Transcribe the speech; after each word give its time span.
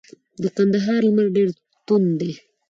د 0.41 0.43
کندهار 0.55 1.01
لمر 1.07 1.27
ډیر 1.35 1.47
توند 1.87 2.09
دی. 2.19 2.31